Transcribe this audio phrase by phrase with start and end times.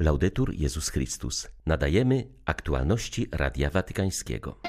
[0.00, 1.48] Laudetur Jezus Chrystus.
[1.66, 4.60] Nadajemy aktualności Radia Watykańskiego.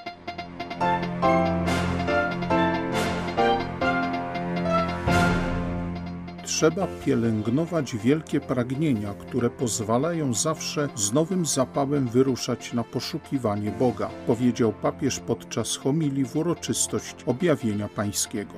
[6.44, 14.74] Trzeba pielęgnować wielkie pragnienia, które pozwalają zawsze z nowym zapałem wyruszać na poszukiwanie Boga, powiedział
[14.74, 18.54] papież podczas homilii w uroczystość objawienia pańskiego.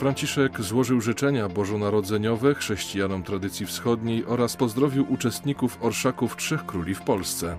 [0.00, 7.56] Franciszek złożył życzenia bożonarodzeniowe chrześcijanom tradycji wschodniej oraz pozdrowił uczestników orszaków Trzech Króli w Polsce.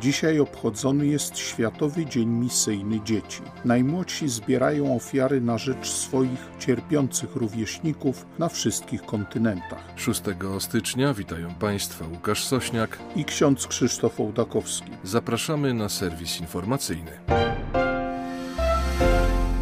[0.00, 3.42] Dzisiaj obchodzony jest Światowy Dzień Misyjny Dzieci.
[3.64, 9.84] Najmłodsi zbierają ofiary na rzecz swoich cierpiących rówieśników na wszystkich kontynentach.
[9.96, 10.22] 6
[10.58, 14.90] stycznia witają Państwa Łukasz Sośniak i ksiądz Krzysztof Ołdakowski.
[15.04, 17.10] Zapraszamy na serwis informacyjny.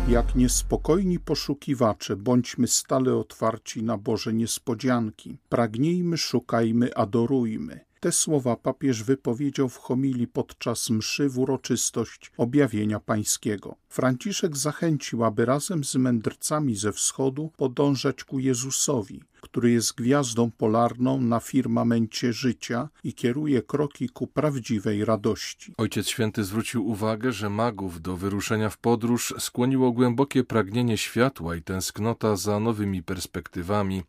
[0.09, 5.39] Jak niespokojni poszukiwacze, bądźmy stale otwarci na Boże niespodzianki.
[5.49, 7.88] Pragnijmy, szukajmy, adorujmy.
[8.01, 13.77] Te słowa papież wypowiedział w homilii podczas mszy w uroczystość objawienia pańskiego.
[13.89, 21.21] Franciszek zachęcił, aby razem z mędrcami ze wschodu podążać ku Jezusowi, który jest gwiazdą polarną
[21.21, 25.75] na firmamencie życia i kieruje kroki ku prawdziwej radości.
[25.77, 31.63] Ojciec Święty zwrócił uwagę, że magów do wyruszenia w podróż skłoniło głębokie pragnienie światła i
[31.63, 34.03] tęsknota za nowymi perspektywami.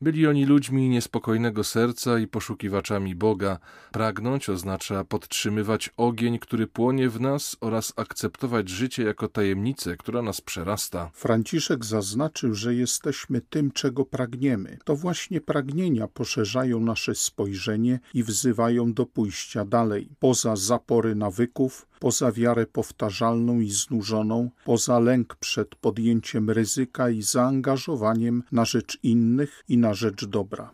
[0.00, 3.58] Byli oni ludźmi niespokojnego serca i poszukiwaczami Boga.
[3.92, 10.40] Pragnąć oznacza podtrzymywać ogień, który płonie w nas oraz akceptować życie jako tajemnicę, która nas
[10.40, 11.10] przerasta.
[11.14, 14.78] Franciszek zaznaczył, że jesteśmy tym, czego pragniemy.
[14.84, 22.32] To właśnie pragnienia poszerzają nasze spojrzenie i wzywają do pójścia dalej, poza zapory nawyków, poza
[22.32, 29.78] wiarę powtarzalną i znużoną, poza lęk przed podjęciem ryzyka i zaangażowaniem na rzecz innych i
[29.78, 30.70] na rzecz dobra.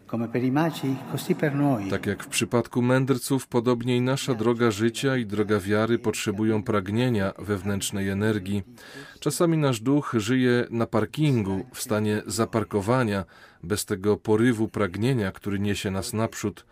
[1.91, 7.33] Tak jak w przypadku mędrców, podobnie i nasza droga życia i droga wiary potrzebują pragnienia
[7.39, 8.63] wewnętrznej energii.
[9.21, 13.25] Czasami nasz duch żyje na parkingu, w stanie zaparkowania,
[13.63, 16.65] bez tego porywu pragnienia, który niesie nas naprzód.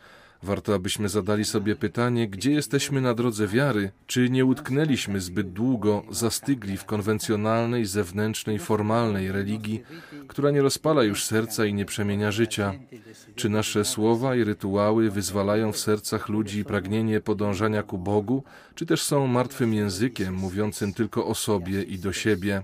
[0.42, 6.02] Warto, abyśmy zadali sobie pytanie, gdzie jesteśmy na drodze wiary, czy nie utknęliśmy zbyt długo,
[6.10, 9.82] zastygli w konwencjonalnej, zewnętrznej, formalnej religii,
[10.28, 12.74] która nie rozpala już serca i nie przemienia życia.
[13.34, 19.02] Czy nasze słowa i rytuały wyzwalają w sercach ludzi pragnienie podążania ku Bogu, czy też
[19.02, 22.62] są martwym językiem mówiącym tylko o sobie i do siebie?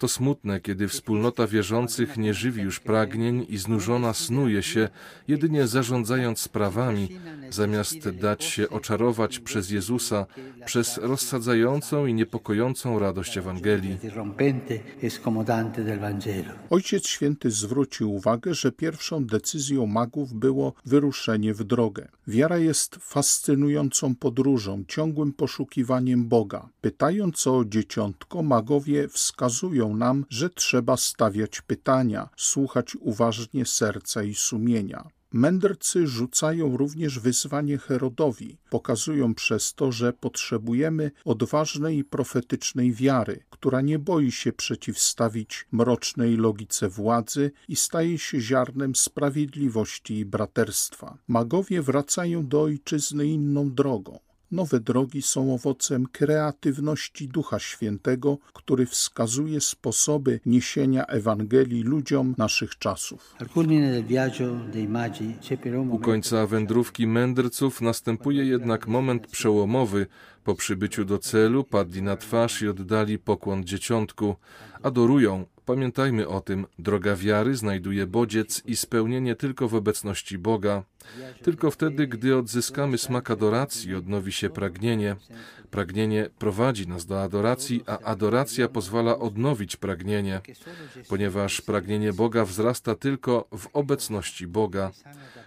[0.00, 4.88] To smutne, kiedy wspólnota wierzących nie żywi już pragnień i znużona snuje się,
[5.28, 7.08] jedynie zarządzając sprawami,
[7.50, 10.26] zamiast dać się oczarować przez Jezusa,
[10.64, 13.98] przez rozsadzającą i niepokojącą radość Ewangelii.
[16.70, 22.08] Ojciec Święty zwrócił uwagę, że pierwszą decyzją magów było wyruszenie w drogę.
[22.26, 26.68] Wiara jest fascynującą podróżą, ciągłym poszukiwaniem Boga.
[26.80, 35.10] Pytając o dzieciątko, magowie wskazują nam, że trzeba stawiać pytania, słuchać uważnie serca i sumienia.
[35.32, 43.80] Mędrcy rzucają również wyzwanie Herodowi, pokazują przez to, że potrzebujemy odważnej i profetycznej wiary, która
[43.80, 51.18] nie boi się przeciwstawić mrocznej logice władzy i staje się ziarnem sprawiedliwości i braterstwa.
[51.28, 54.18] Magowie wracają do ojczyzny inną drogą.
[54.50, 63.34] Nowe drogi są owocem kreatywności Ducha Świętego, który wskazuje sposoby niesienia Ewangelii ludziom naszych czasów.
[65.90, 70.06] U końca wędrówki mędrców następuje jednak moment przełomowy.
[70.44, 74.36] Po przybyciu do celu padli na twarz i oddali pokłon dzieciątku.
[74.82, 80.82] Adorują, Pamiętajmy o tym, droga wiary znajduje bodziec i spełnienie tylko w obecności Boga.
[81.42, 85.16] Tylko wtedy, gdy odzyskamy smak adoracji, odnowi się pragnienie.
[85.70, 90.40] Pragnienie prowadzi nas do adoracji, a adoracja pozwala odnowić pragnienie,
[91.08, 94.90] ponieważ pragnienie Boga wzrasta tylko w obecności Boga,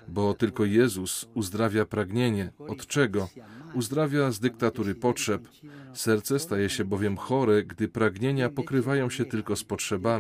[0.07, 2.51] bo tylko Jezus uzdrawia pragnienie.
[2.59, 3.30] Od czego?
[3.74, 5.48] Uzdrawia z dyktatury potrzeb.
[5.94, 10.12] Serce staje się bowiem chore, gdy pragnienia pokrywają się tylko z potrzebami.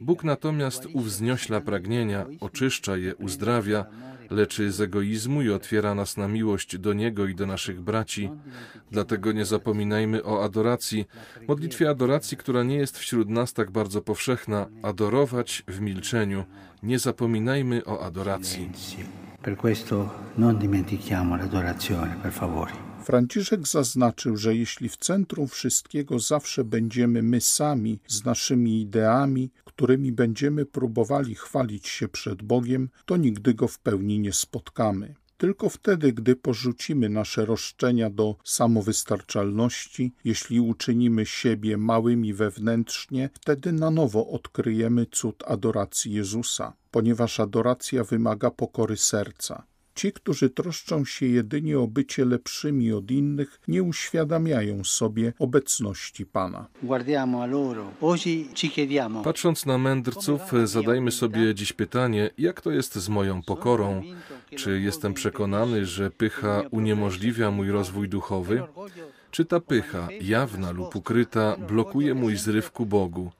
[0.00, 3.84] Bóg natomiast uwzniośla pragnienia, oczyszcza je, uzdrawia,
[4.30, 8.30] leczy z egoizmu i otwiera nas na miłość do Niego i do naszych braci.
[8.90, 11.04] Dlatego nie zapominajmy o adoracji,
[11.48, 16.44] modlitwie adoracji, która nie jest wśród nas tak bardzo powszechna, adorować w milczeniu.
[16.82, 18.70] Nie zapominajmy o adoracji.
[19.42, 22.85] Per questo non dimentichiamo l'adorazione, per favore.
[23.06, 30.12] Franciszek zaznaczył, że jeśli w centrum wszystkiego zawsze będziemy my sami z naszymi ideami, którymi
[30.12, 35.14] będziemy próbowali chwalić się przed Bogiem, to nigdy go w pełni nie spotkamy.
[35.36, 43.90] Tylko wtedy, gdy porzucimy nasze roszczenia do samowystarczalności, jeśli uczynimy siebie małymi wewnętrznie, wtedy na
[43.90, 49.66] nowo odkryjemy cud adoracji Jezusa, ponieważ adoracja wymaga pokory serca.
[49.96, 56.66] Ci, którzy troszczą się jedynie o bycie lepszymi od innych, nie uświadamiają sobie obecności Pana.
[59.24, 64.02] Patrząc na mędrców, zadajmy sobie dziś pytanie, jak to jest z moją pokorą?
[64.56, 68.62] Czy jestem przekonany, że pycha uniemożliwia mój rozwój duchowy?
[69.30, 73.30] Czy ta pycha, jawna lub ukryta, blokuje mój zryw ku Bogu?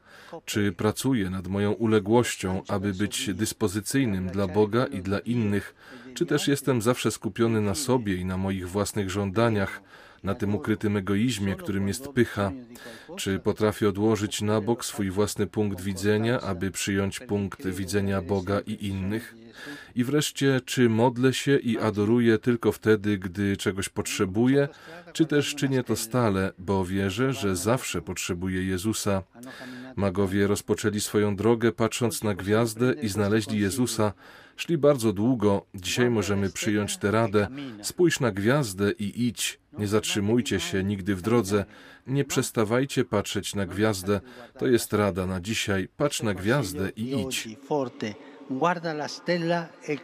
[0.44, 5.74] Czy pracuję nad moją uległością, aby być dyspozycyjnym dla Boga i dla innych,
[6.14, 9.82] czy też jestem zawsze skupiony na sobie i na moich własnych żądaniach,
[10.24, 12.52] na tym ukrytym egoizmie, którym jest pycha?
[13.16, 18.86] Czy potrafię odłożyć na bok swój własny punkt widzenia, aby przyjąć punkt widzenia Boga i
[18.86, 19.34] innych?
[19.94, 24.68] I wreszcie, czy modlę się i adoruję tylko wtedy, gdy czegoś potrzebuję,
[25.12, 29.22] czy też czynię to stale, bo wierzę, że zawsze potrzebuję Jezusa?
[29.96, 34.12] Magowie rozpoczęli swoją drogę patrząc na gwiazdę i znaleźli Jezusa.
[34.56, 37.48] Szli bardzo długo, dzisiaj możemy przyjąć tę radę.
[37.82, 39.60] Spójrz na gwiazdę i idź.
[39.78, 41.64] Nie zatrzymujcie się nigdy w drodze.
[42.06, 44.20] Nie przestawajcie patrzeć na gwiazdę.
[44.58, 45.88] To jest rada na dzisiaj.
[45.96, 47.48] Patrz na gwiazdę i idź.
[48.50, 49.96] Guarda la stella e.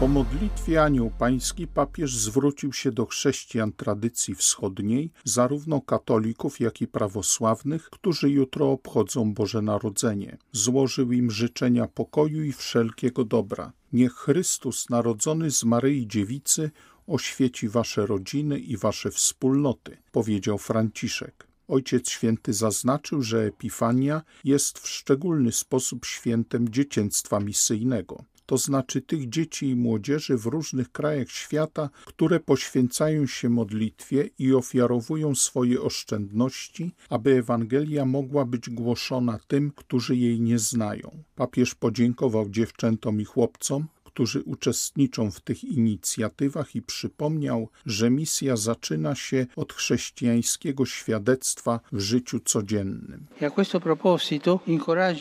[0.00, 6.86] Po modlitwie Anioł Pański papież zwrócił się do chrześcijan tradycji wschodniej, zarówno katolików, jak i
[6.86, 10.38] prawosławnych, którzy jutro obchodzą Boże Narodzenie.
[10.52, 13.72] Złożył im życzenia pokoju i wszelkiego dobra.
[13.92, 16.70] Niech Chrystus, narodzony z Maryi Dziewicy,
[17.06, 21.46] oświeci wasze rodziny i wasze wspólnoty, powiedział Franciszek.
[21.68, 29.28] Ojciec Święty zaznaczył, że Epifania jest w szczególny sposób świętem dzieciństwa misyjnego to znaczy tych
[29.28, 36.92] dzieci i młodzieży w różnych krajach świata, które poświęcają się modlitwie i ofiarowują swoje oszczędności,
[37.10, 41.10] aby Ewangelia mogła być głoszona tym, którzy jej nie znają.
[41.34, 49.14] Papież podziękował dziewczętom i chłopcom, którzy uczestniczą w tych inicjatywach i przypomniał, że misja zaczyna
[49.14, 53.26] się od chrześcijańskiego świadectwa w życiu codziennym.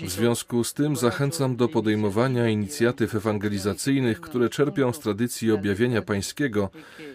[0.01, 6.69] W związku z tym zachęcam do podejmowania inicjatyw ewangelizacyjnych, które czerpią z tradycji objawienia pańskiego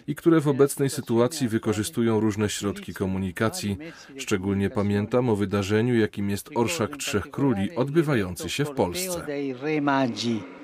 [0.07, 3.77] i które w obecnej sytuacji wykorzystują różne środki komunikacji.
[4.17, 9.27] Szczególnie pamiętam o wydarzeniu, jakim jest Orszak Trzech Króli, odbywający się w Polsce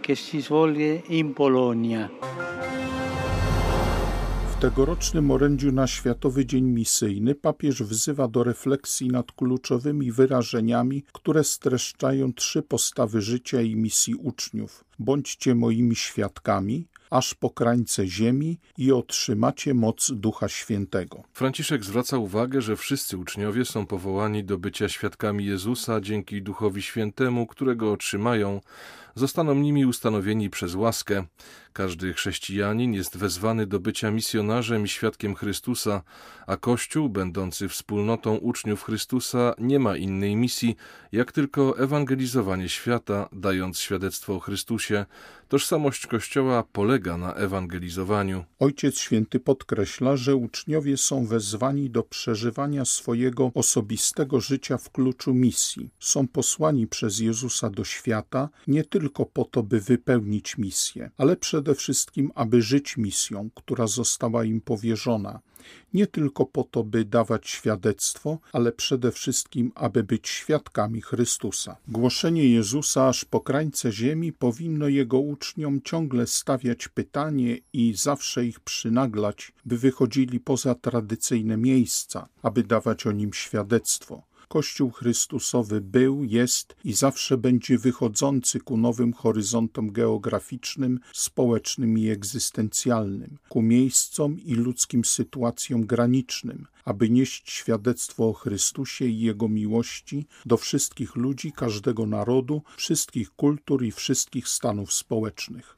[0.04, 2.10] che si svolge in Polonia.
[4.50, 11.44] W tegorocznym orędziu na Światowy Dzień Misyjny papież wzywa do refleksji nad kluczowymi wyrażeniami, które
[11.44, 14.84] streszczają trzy postawy życia i misji uczniów.
[14.98, 21.22] Bądźcie moimi świadkami, aż po krańce ziemi i otrzymacie moc Ducha Świętego.
[21.32, 27.46] Franciszek zwraca uwagę, że wszyscy uczniowie są powołani do bycia świadkami Jezusa dzięki Duchowi Świętemu,
[27.46, 28.60] którego otrzymają,
[29.14, 31.24] zostaną nimi ustanowieni przez łaskę.
[31.72, 36.02] Każdy chrześcijanin jest wezwany do bycia misjonarzem i świadkiem Chrystusa,
[36.46, 40.76] a Kościół, będący wspólnotą uczniów Chrystusa, nie ma innej misji,
[41.12, 45.06] jak tylko ewangelizowanie świata, dając świadectwo o Chrystusie.
[45.48, 48.44] Tożsamość Kościoła polega na ewangelizowaniu.
[48.58, 55.90] Ojciec Święty podkreśla, że uczniowie są wezwani do przeżywania swojego osobistego życia w kluczu misji.
[55.98, 61.74] Są posłani przez Jezusa do świata nie tylko po to, by wypełnić misję, ale przede
[61.74, 65.40] wszystkim, aby żyć misją, która została im powierzona,
[65.94, 71.76] nie tylko po to, by dawać świadectwo, ale przede wszystkim, aby być świadkami Chrystusa.
[71.88, 78.60] Głoszenie Jezusa aż po krańce ziemi powinno jego uczniom ciągle stawiać pytanie i zawsze ich
[78.60, 84.22] przynaglać, by wychodzili poza tradycyjne miejsca, aby dawać o nim świadectwo.
[84.54, 93.38] Kościół Chrystusowy był, jest i zawsze będzie wychodzący ku nowym horyzontom geograficznym, społecznym i egzystencjalnym,
[93.48, 100.56] ku miejscom i ludzkim sytuacjom granicznym, aby nieść świadectwo o Chrystusie i Jego miłości do
[100.56, 105.76] wszystkich ludzi, każdego narodu, wszystkich kultur i wszystkich stanów społecznych.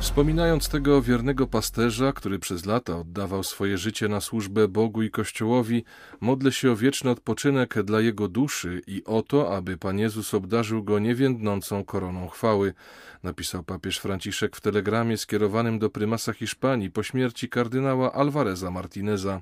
[0.00, 5.84] Wspominając tego wiernego pasterza, który przez lata oddawał swoje życie na służbę Bogu i Kościołowi,
[6.20, 10.84] modlę się o wieczny odpoczynek dla jego duszy i o to, aby Pan Jezus obdarzył
[10.84, 12.74] go niewiędnącą koroną chwały,
[13.22, 19.40] napisał papież Franciszek w telegramie skierowanym do prymasa Hiszpanii po śmierci kardynała Alvareza Martineza.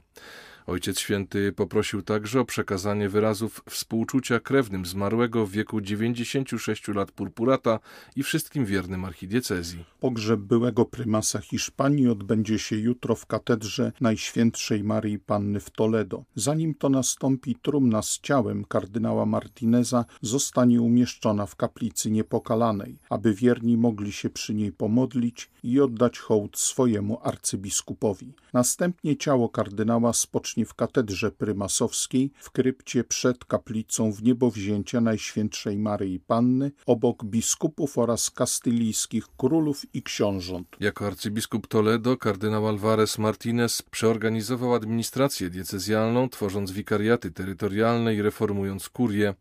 [0.69, 7.81] Ojciec Święty poprosił także o przekazanie wyrazów współczucia krewnym zmarłego w wieku 96 lat purpurata
[8.17, 9.85] i wszystkim wiernym archidiecezji.
[10.01, 16.25] Pogrzeb byłego prymasa Hiszpanii odbędzie się jutro w katedrze Najświętszej Marii Panny w Toledo.
[16.35, 23.77] Zanim to nastąpi, trumna z ciałem kardynała Martineza zostanie umieszczona w kaplicy niepokalanej, aby wierni
[23.77, 28.33] mogli się przy niej pomodlić i oddać hołd swojemu arcybiskupowi.
[28.53, 36.21] Następnie ciało kardynała spocznie w katedrze prymasowskiej w krypcie przed kaplicą w niebowzięcia Najświętszej Maryi
[36.21, 40.77] Panny obok biskupów oraz kastylijskich królów i książąt.
[40.81, 49.35] Jako arcybiskup Toledo kardynał Alvarez Martinez przeorganizował administrację diecezjalną, tworząc wikariaty terytorialne i reformując kurię.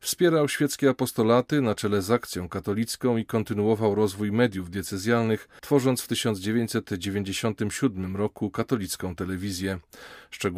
[0.00, 6.08] Wspierał świeckie apostolaty na czele z akcją katolicką i kontynuował rozwój mediów diecezjalnych, tworząc w
[6.08, 9.78] 1997 roku katolicką telewizję.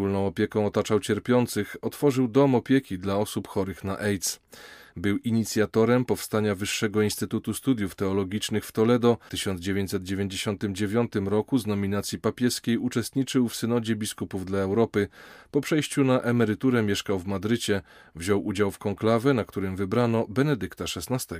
[0.07, 4.41] Szczególną opieką otaczał cierpiących, otworzył dom opieki dla osób chorych na AIDS.
[4.97, 9.19] Był inicjatorem powstania Wyższego Instytutu Studiów Teologicznych w Toledo.
[9.27, 15.09] W 1999 roku z nominacji papieskiej uczestniczył w Synodzie Biskupów dla Europy.
[15.51, 17.83] Po przejściu na emeryturę mieszkał w Madrycie.
[18.15, 21.37] Wziął udział w konklawę, na którym wybrano Benedykta XVI.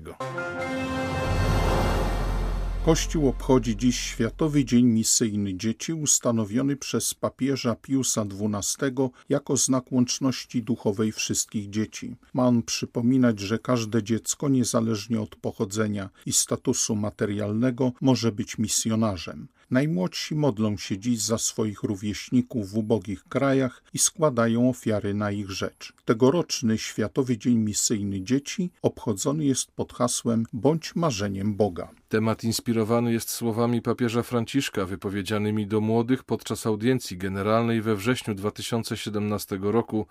[2.87, 8.93] Kościół obchodzi dziś Światowy Dzień Misyjny Dzieci, ustanowiony przez papieża Piusa XII
[9.29, 12.17] jako znak łączności duchowej wszystkich dzieci.
[12.35, 19.49] Ma on przypominać, że każde dziecko, niezależnie od pochodzenia i statusu materialnego, może być misjonarzem.
[19.71, 25.51] Najmłodsi modlą się dziś za swoich rówieśników w ubogich krajach i składają ofiary na ich
[25.51, 25.93] rzecz.
[26.07, 31.89] Tegoroczny Światowy Dzień Misyjny Dzieci obchodzony jest pod hasłem Bądź marzeniem Boga.
[32.09, 39.59] Temat inspirowany jest słowami papieża Franciszka wypowiedzianymi do młodych podczas audiencji generalnej we wrześniu 2017
[39.63, 40.07] roku.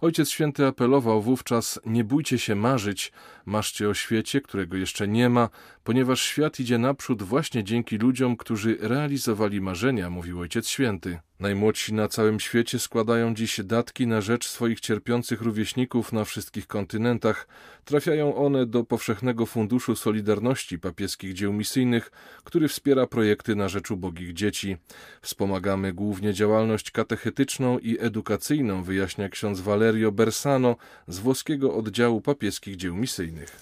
[0.00, 3.12] Ojciec Święty apelował wówczas: Nie bójcie się marzyć,
[3.46, 5.48] marzcie o świecie, którego jeszcze nie ma,
[5.84, 11.18] ponieważ świat idzie naprzód właśnie dzięki ludziom, którzy realizowali marzenia, mówił Ojciec Święty.
[11.40, 17.48] Najmłodsi na całym świecie składają dziś datki na rzecz swoich cierpiących rówieśników na wszystkich kontynentach.
[17.84, 22.10] Trafiają one do Powszechnego Funduszu Solidarności Papieskich Dzieł Misyjnych,
[22.44, 24.76] który wspiera projekty na rzecz ubogich dzieci.
[25.22, 30.76] Wspomagamy głównie działalność katechetyczną i edukacyjną, wyjaśnia ksiądz Valerio Bersano
[31.08, 33.60] z włoskiego oddziału papieskich dzieł misyjnych.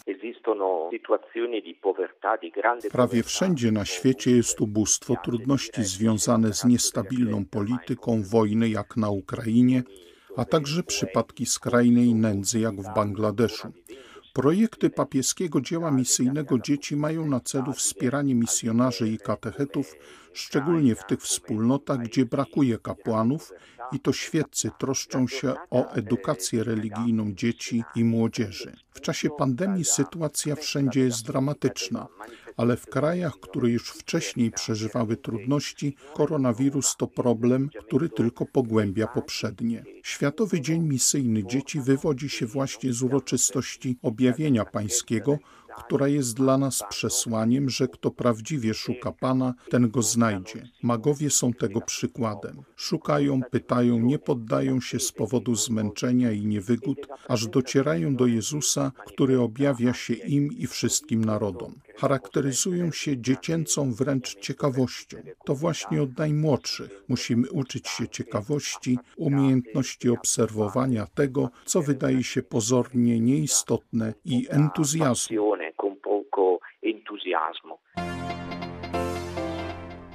[2.92, 9.82] Prawie wszędzie na świecie jest ubóstwo, trudności związane z niestabilną polityką, wojny jak na Ukrainie,
[10.36, 13.72] a także przypadki skrajnej nędzy jak w Bangladeszu.
[14.36, 19.94] Projekty papieskiego dzieła misyjnego dzieci mają na celu wspieranie misjonarzy i katechetów,
[20.32, 23.52] szczególnie w tych wspólnotach, gdzie brakuje kapłanów
[23.92, 28.76] i to świeccy troszczą się o edukację religijną dzieci i młodzieży.
[28.90, 32.06] W czasie pandemii sytuacja wszędzie jest dramatyczna,
[32.56, 39.84] ale w krajach, które już wcześniej przeżywały trudności, koronawirus to problem, który tylko pogłębia poprzednie.
[40.02, 45.38] Światowy Dzień Misyjny Dzieci wywodzi się właśnie z uroczystości objawienia pańskiego,
[45.76, 50.68] która jest dla nas przesłaniem, że kto prawdziwie szuka Pana, ten go znajdzie.
[50.82, 52.62] Magowie są tego przykładem.
[52.76, 59.40] Szukają, pytają, nie poddają się z powodu zmęczenia i niewygód, aż docierają do Jezusa, który
[59.40, 61.74] objawia się im i wszystkim narodom.
[61.96, 65.16] Charakteryzują się dziecięcą wręcz ciekawością.
[65.44, 73.20] To właśnie od najmłodszych musimy uczyć się ciekawości, umiejętności obserwowania tego, co wydaje się pozornie
[73.20, 75.36] nieistotne i entuzjazmu.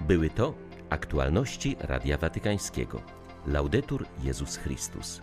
[0.07, 0.53] Były to
[0.89, 3.01] aktualności Radia Watykańskiego.
[3.47, 5.21] Laudetur Jezus Chrystus.